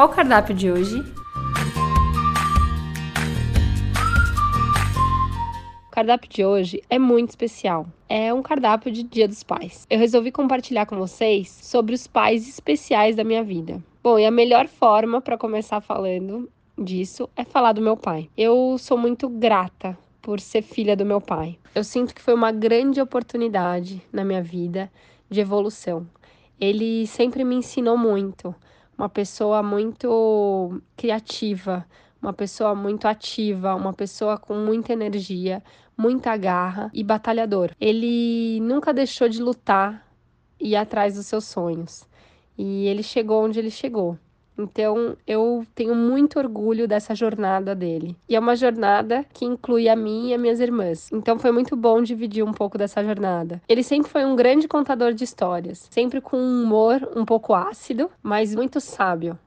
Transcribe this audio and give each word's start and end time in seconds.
Qual 0.00 0.08
o 0.08 0.14
cardápio 0.14 0.54
de 0.54 0.72
hoje? 0.72 1.04
O 5.88 5.90
cardápio 5.90 6.30
de 6.30 6.42
hoje 6.42 6.82
é 6.88 6.98
muito 6.98 7.28
especial. 7.28 7.86
É 8.08 8.32
um 8.32 8.40
cardápio 8.40 8.90
de 8.90 9.02
Dia 9.02 9.28
dos 9.28 9.42
Pais. 9.42 9.86
Eu 9.90 9.98
resolvi 9.98 10.32
compartilhar 10.32 10.86
com 10.86 10.96
vocês 10.96 11.50
sobre 11.50 11.94
os 11.94 12.06
pais 12.06 12.48
especiais 12.48 13.14
da 13.14 13.22
minha 13.22 13.44
vida. 13.44 13.84
Bom, 14.02 14.18
e 14.18 14.24
a 14.24 14.30
melhor 14.30 14.68
forma 14.68 15.20
para 15.20 15.36
começar 15.36 15.82
falando 15.82 16.48
disso 16.78 17.28
é 17.36 17.44
falar 17.44 17.74
do 17.74 17.82
meu 17.82 17.94
pai. 17.94 18.30
Eu 18.34 18.78
sou 18.78 18.96
muito 18.96 19.28
grata 19.28 19.98
por 20.22 20.40
ser 20.40 20.62
filha 20.62 20.96
do 20.96 21.04
meu 21.04 21.20
pai. 21.20 21.58
Eu 21.74 21.84
sinto 21.84 22.14
que 22.14 22.22
foi 22.22 22.32
uma 22.32 22.52
grande 22.52 23.02
oportunidade 23.02 24.00
na 24.10 24.24
minha 24.24 24.42
vida 24.42 24.90
de 25.28 25.40
evolução. 25.40 26.06
Ele 26.58 27.06
sempre 27.06 27.44
me 27.44 27.56
ensinou 27.56 27.98
muito 27.98 28.54
uma 29.00 29.08
pessoa 29.08 29.62
muito 29.62 30.78
criativa, 30.94 31.86
uma 32.20 32.34
pessoa 32.34 32.74
muito 32.74 33.08
ativa, 33.08 33.74
uma 33.74 33.94
pessoa 33.94 34.36
com 34.36 34.54
muita 34.54 34.92
energia, 34.92 35.62
muita 35.96 36.36
garra 36.36 36.90
e 36.92 37.02
batalhador. 37.02 37.70
Ele 37.80 38.60
nunca 38.60 38.92
deixou 38.92 39.26
de 39.26 39.40
lutar 39.40 40.06
e 40.60 40.72
ir 40.72 40.76
atrás 40.76 41.14
dos 41.14 41.24
seus 41.24 41.46
sonhos. 41.46 42.06
E 42.58 42.86
ele 42.88 43.02
chegou 43.02 43.42
onde 43.42 43.58
ele 43.58 43.70
chegou. 43.70 44.18
Então, 44.60 45.16
eu 45.26 45.64
tenho 45.74 45.94
muito 45.94 46.38
orgulho 46.38 46.86
dessa 46.86 47.14
jornada 47.14 47.74
dele. 47.74 48.14
E 48.28 48.36
é 48.36 48.38
uma 48.38 48.54
jornada 48.54 49.24
que 49.32 49.46
inclui 49.46 49.88
a 49.88 49.96
mim 49.96 50.28
e 50.28 50.34
as 50.34 50.40
minhas 50.40 50.60
irmãs. 50.60 51.10
Então, 51.10 51.38
foi 51.38 51.50
muito 51.50 51.74
bom 51.74 52.02
dividir 52.02 52.44
um 52.44 52.52
pouco 52.52 52.76
dessa 52.76 53.02
jornada. 53.02 53.62
Ele 53.66 53.82
sempre 53.82 54.10
foi 54.10 54.24
um 54.24 54.36
grande 54.36 54.68
contador 54.68 55.14
de 55.14 55.24
histórias, 55.24 55.88
sempre 55.90 56.20
com 56.20 56.36
um 56.36 56.62
humor 56.64 57.10
um 57.16 57.24
pouco 57.24 57.54
ácido, 57.54 58.10
mas 58.22 58.54
muito 58.54 58.80
sábio. 58.80 59.38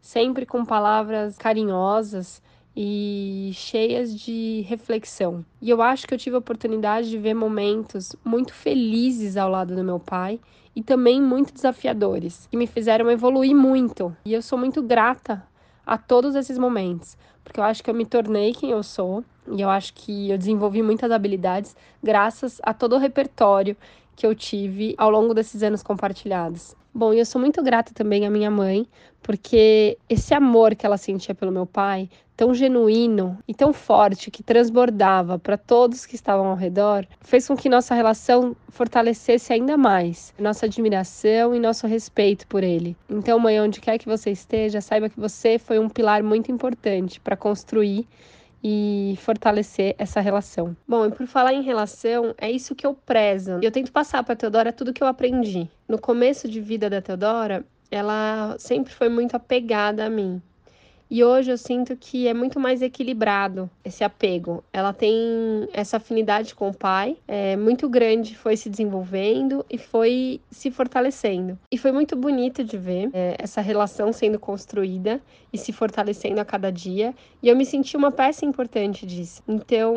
Sempre 0.00 0.46
com 0.46 0.64
palavras 0.64 1.36
carinhosas 1.36 2.42
e 2.76 3.50
cheias 3.54 4.18
de 4.18 4.64
reflexão. 4.66 5.44
E 5.60 5.68
eu 5.68 5.82
acho 5.82 6.06
que 6.06 6.14
eu 6.14 6.18
tive 6.18 6.36
a 6.36 6.38
oportunidade 6.38 7.10
de 7.10 7.18
ver 7.18 7.34
momentos 7.34 8.16
muito 8.24 8.52
felizes 8.54 9.36
ao 9.36 9.50
lado 9.50 9.76
do 9.76 9.84
meu 9.84 10.00
pai 10.00 10.40
e 10.74 10.82
também 10.82 11.20
muito 11.20 11.52
desafiadores, 11.52 12.46
que 12.50 12.56
me 12.56 12.66
fizeram 12.66 13.10
evoluir 13.10 13.54
muito. 13.54 14.16
E 14.24 14.32
eu 14.32 14.40
sou 14.40 14.58
muito 14.58 14.82
grata 14.82 15.42
a 15.86 15.98
todos 15.98 16.34
esses 16.34 16.56
momentos, 16.56 17.16
porque 17.44 17.60
eu 17.60 17.64
acho 17.64 17.82
que 17.82 17.90
eu 17.90 17.94
me 17.94 18.06
tornei 18.06 18.52
quem 18.52 18.70
eu 18.70 18.82
sou 18.82 19.24
e 19.50 19.60
eu 19.60 19.68
acho 19.68 19.92
que 19.94 20.30
eu 20.30 20.38
desenvolvi 20.38 20.82
muitas 20.82 21.10
habilidades 21.10 21.76
graças 22.02 22.60
a 22.62 22.72
todo 22.72 22.94
o 22.94 22.98
repertório 22.98 23.76
que 24.14 24.26
eu 24.26 24.34
tive 24.34 24.94
ao 24.96 25.10
longo 25.10 25.34
desses 25.34 25.62
anos 25.62 25.82
compartilhados. 25.82 26.76
Bom, 26.94 27.14
eu 27.14 27.24
sou 27.24 27.40
muito 27.40 27.62
grata 27.62 27.94
também 27.94 28.26
à 28.26 28.30
minha 28.30 28.50
mãe, 28.50 28.86
porque 29.22 29.96
esse 30.10 30.34
amor 30.34 30.74
que 30.74 30.84
ela 30.84 30.98
sentia 30.98 31.34
pelo 31.34 31.50
meu 31.50 31.64
pai, 31.64 32.06
tão 32.36 32.52
genuíno 32.52 33.38
e 33.48 33.54
tão 33.54 33.72
forte 33.72 34.30
que 34.30 34.42
transbordava 34.42 35.38
para 35.38 35.56
todos 35.56 36.04
que 36.04 36.14
estavam 36.16 36.48
ao 36.48 36.54
redor, 36.54 37.06
fez 37.22 37.48
com 37.48 37.56
que 37.56 37.70
nossa 37.70 37.94
relação 37.94 38.54
fortalecesse 38.68 39.54
ainda 39.54 39.74
mais 39.74 40.34
nossa 40.38 40.66
admiração 40.66 41.54
e 41.54 41.58
nosso 41.58 41.86
respeito 41.86 42.46
por 42.46 42.62
ele. 42.62 42.94
Então, 43.08 43.38
mãe, 43.38 43.58
onde 43.58 43.80
quer 43.80 43.96
que 43.96 44.06
você 44.06 44.30
esteja, 44.30 44.82
saiba 44.82 45.08
que 45.08 45.18
você 45.18 45.58
foi 45.58 45.78
um 45.78 45.88
pilar 45.88 46.22
muito 46.22 46.52
importante 46.52 47.18
para 47.20 47.38
construir 47.38 48.06
e 48.62 49.18
fortalecer 49.20 49.94
essa 49.98 50.20
relação. 50.20 50.76
Bom, 50.86 51.06
e 51.06 51.10
por 51.10 51.26
falar 51.26 51.52
em 51.52 51.62
relação, 51.62 52.34
é 52.38 52.50
isso 52.50 52.74
que 52.74 52.86
eu 52.86 52.94
prezo. 52.94 53.58
Eu 53.62 53.70
tento 53.70 53.90
passar 53.90 54.22
para 54.22 54.36
Teodora 54.36 54.72
tudo 54.72 54.92
que 54.92 55.02
eu 55.02 55.06
aprendi. 55.06 55.68
No 55.88 55.98
começo 55.98 56.48
de 56.48 56.60
vida 56.60 56.88
da 56.88 57.02
Teodora, 57.02 57.64
ela 57.90 58.56
sempre 58.58 58.92
foi 58.92 59.08
muito 59.08 59.34
apegada 59.34 60.06
a 60.06 60.10
mim. 60.10 60.40
E 61.14 61.22
hoje 61.22 61.50
eu 61.50 61.58
sinto 61.58 61.94
que 61.94 62.26
é 62.26 62.32
muito 62.32 62.58
mais 62.58 62.80
equilibrado 62.80 63.68
esse 63.84 64.02
apego. 64.02 64.64
Ela 64.72 64.94
tem 64.94 65.68
essa 65.70 65.98
afinidade 65.98 66.54
com 66.54 66.70
o 66.70 66.74
pai, 66.74 67.18
é 67.28 67.54
muito 67.54 67.86
grande, 67.86 68.34
foi 68.34 68.56
se 68.56 68.70
desenvolvendo 68.70 69.62
e 69.68 69.76
foi 69.76 70.40
se 70.50 70.70
fortalecendo. 70.70 71.58
E 71.70 71.76
foi 71.76 71.92
muito 71.92 72.16
bonito 72.16 72.64
de 72.64 72.78
ver 72.78 73.10
é, 73.12 73.36
essa 73.38 73.60
relação 73.60 74.10
sendo 74.10 74.38
construída 74.38 75.20
e 75.52 75.58
se 75.58 75.70
fortalecendo 75.70 76.40
a 76.40 76.46
cada 76.46 76.72
dia. 76.72 77.14
E 77.42 77.48
eu 77.50 77.54
me 77.54 77.66
senti 77.66 77.94
uma 77.94 78.10
peça 78.10 78.46
importante 78.46 79.04
disso. 79.04 79.42
Então 79.46 79.94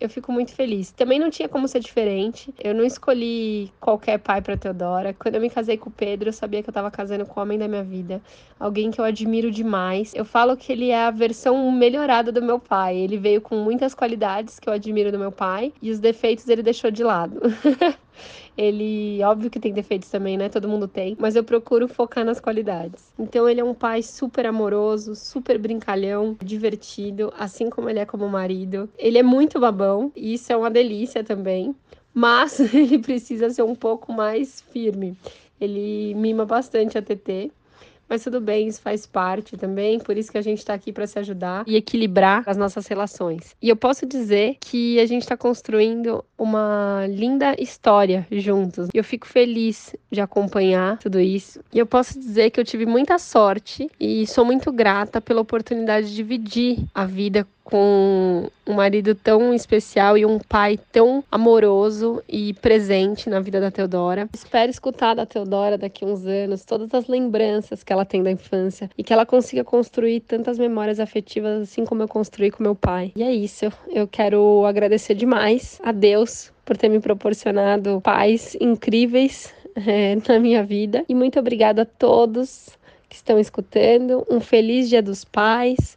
eu 0.00 0.08
fico 0.08 0.32
muito 0.32 0.54
feliz. 0.54 0.90
Também 0.90 1.18
não 1.18 1.28
tinha 1.28 1.50
como 1.50 1.68
ser 1.68 1.80
diferente. 1.80 2.50
Eu 2.58 2.74
não 2.74 2.84
escolhi 2.84 3.70
qualquer 3.78 4.18
pai 4.18 4.40
para 4.40 4.56
Teodora. 4.56 5.12
Quando 5.12 5.34
eu 5.34 5.40
me 5.42 5.50
casei 5.50 5.76
com 5.76 5.90
o 5.90 5.92
Pedro, 5.92 6.30
eu 6.30 6.32
sabia 6.32 6.62
que 6.62 6.70
eu 6.70 6.72
estava 6.72 6.90
casando 6.90 7.26
com 7.26 7.38
o 7.38 7.42
homem 7.42 7.58
da 7.58 7.68
minha 7.68 7.84
vida, 7.84 8.22
alguém 8.58 8.90
que 8.90 8.98
eu 8.98 9.04
admiro 9.04 9.50
demais. 9.50 10.14
Eu 10.14 10.24
falo 10.30 10.56
que 10.56 10.70
ele 10.70 10.90
é 10.90 11.06
a 11.06 11.10
versão 11.10 11.70
melhorada 11.72 12.30
do 12.30 12.40
meu 12.40 12.58
pai. 12.58 12.96
Ele 12.96 13.18
veio 13.18 13.40
com 13.40 13.56
muitas 13.56 13.94
qualidades 13.94 14.60
que 14.60 14.68
eu 14.68 14.72
admiro 14.72 15.10
do 15.10 15.18
meu 15.18 15.32
pai 15.32 15.72
e 15.82 15.90
os 15.90 15.98
defeitos 15.98 16.48
ele 16.48 16.62
deixou 16.62 16.88
de 16.88 17.02
lado. 17.02 17.40
ele, 18.56 19.20
óbvio 19.24 19.50
que 19.50 19.58
tem 19.58 19.72
defeitos 19.72 20.08
também, 20.08 20.38
né? 20.38 20.48
Todo 20.48 20.68
mundo 20.68 20.86
tem, 20.86 21.16
mas 21.18 21.34
eu 21.34 21.42
procuro 21.42 21.88
focar 21.88 22.24
nas 22.24 22.38
qualidades. 22.38 23.12
Então 23.18 23.48
ele 23.48 23.60
é 23.60 23.64
um 23.64 23.74
pai 23.74 24.02
super 24.04 24.46
amoroso, 24.46 25.16
super 25.16 25.58
brincalhão, 25.58 26.36
divertido, 26.40 27.32
assim 27.36 27.68
como 27.68 27.90
ele 27.90 27.98
é 27.98 28.06
como 28.06 28.28
marido. 28.28 28.88
Ele 28.96 29.18
é 29.18 29.24
muito 29.24 29.58
babão, 29.58 30.12
e 30.14 30.34
isso 30.34 30.52
é 30.52 30.56
uma 30.56 30.70
delícia 30.70 31.24
também, 31.24 31.74
mas 32.14 32.60
ele 32.72 33.00
precisa 33.00 33.50
ser 33.50 33.62
um 33.62 33.74
pouco 33.74 34.12
mais 34.12 34.60
firme. 34.70 35.16
Ele 35.60 36.14
mima 36.14 36.46
bastante 36.46 36.96
a 36.96 37.02
TT, 37.02 37.50
mas 38.10 38.24
tudo 38.24 38.40
bem, 38.40 38.66
isso 38.66 38.82
faz 38.82 39.06
parte 39.06 39.56
também, 39.56 40.00
por 40.00 40.16
isso 40.16 40.32
que 40.32 40.38
a 40.38 40.42
gente 40.42 40.58
está 40.58 40.74
aqui 40.74 40.92
para 40.92 41.06
se 41.06 41.18
ajudar 41.20 41.62
e 41.66 41.76
equilibrar 41.76 42.42
as 42.44 42.56
nossas 42.56 42.88
relações. 42.88 43.54
E 43.62 43.68
eu 43.68 43.76
posso 43.76 44.04
dizer 44.04 44.56
que 44.60 44.98
a 44.98 45.06
gente 45.06 45.22
está 45.22 45.36
construindo 45.36 46.24
uma 46.36 47.06
linda 47.08 47.54
história 47.56 48.26
juntos. 48.32 48.88
E 48.92 48.98
eu 48.98 49.04
fico 49.04 49.28
feliz 49.28 49.94
de 50.10 50.20
acompanhar 50.20 50.98
tudo 50.98 51.20
isso. 51.20 51.60
E 51.72 51.78
eu 51.78 51.86
posso 51.86 52.18
dizer 52.18 52.50
que 52.50 52.58
eu 52.58 52.64
tive 52.64 52.84
muita 52.84 53.18
sorte 53.18 53.88
e 54.00 54.26
sou 54.26 54.44
muito 54.44 54.72
grata 54.72 55.20
pela 55.20 55.40
oportunidade 55.40 56.08
de 56.08 56.16
dividir 56.16 56.84
a 56.92 57.04
vida 57.04 57.46
com 57.70 58.50
um 58.66 58.74
marido 58.74 59.14
tão 59.14 59.54
especial 59.54 60.18
e 60.18 60.26
um 60.26 60.38
pai 60.38 60.78
tão 60.90 61.22
amoroso 61.30 62.22
e 62.28 62.52
presente 62.54 63.30
na 63.30 63.40
vida 63.40 63.60
da 63.60 63.70
Teodora. 63.70 64.28
Espero 64.34 64.70
escutar 64.70 65.14
da 65.14 65.24
Teodora 65.24 65.78
daqui 65.78 66.04
a 66.04 66.08
uns 66.08 66.26
anos 66.26 66.64
todas 66.64 66.92
as 66.92 67.06
lembranças 67.06 67.84
que 67.84 67.92
ela 67.92 68.04
tem 68.04 68.22
da 68.22 68.30
infância 68.30 68.90
e 68.98 69.04
que 69.04 69.12
ela 69.12 69.24
consiga 69.24 69.62
construir 69.62 70.20
tantas 70.20 70.58
memórias 70.58 70.98
afetivas 70.98 71.62
assim 71.62 71.84
como 71.84 72.02
eu 72.02 72.08
construí 72.08 72.50
com 72.50 72.62
meu 72.62 72.74
pai. 72.74 73.12
E 73.14 73.22
é 73.22 73.32
isso. 73.32 73.66
Eu 73.88 74.08
quero 74.08 74.64
agradecer 74.66 75.14
demais 75.14 75.80
a 75.82 75.92
Deus 75.92 76.52
por 76.64 76.76
ter 76.76 76.88
me 76.88 77.00
proporcionado 77.00 78.00
pais 78.00 78.56
incríveis 78.60 79.54
é, 79.86 80.16
na 80.28 80.38
minha 80.38 80.64
vida. 80.64 81.04
E 81.08 81.14
muito 81.14 81.38
obrigada 81.38 81.82
a 81.82 81.86
todos 81.86 82.70
que 83.08 83.16
estão 83.16 83.38
escutando. 83.38 84.24
Um 84.30 84.40
feliz 84.40 84.88
Dia 84.88 85.02
dos 85.02 85.24
Pais. 85.24 85.96